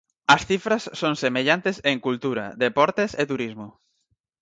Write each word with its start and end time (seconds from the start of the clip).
As 0.35 0.41
cifras 0.49 0.83
son 0.99 1.13
semellantes 1.23 1.75
en 1.91 1.97
Cultura, 2.05 2.45
Deportes 2.63 3.11
e 3.21 3.23
Turismo. 3.31 3.67